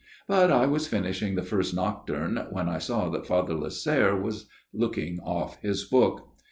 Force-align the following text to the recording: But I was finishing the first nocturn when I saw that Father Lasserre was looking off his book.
But 0.27 0.49
I 0.51 0.65
was 0.65 0.87
finishing 0.87 1.35
the 1.35 1.43
first 1.43 1.75
nocturn 1.75 2.47
when 2.49 2.67
I 2.67 2.79
saw 2.79 3.11
that 3.11 3.27
Father 3.27 3.53
Lasserre 3.53 4.19
was 4.19 4.47
looking 4.73 5.19
off 5.19 5.61
his 5.61 5.83
book. 5.83 6.27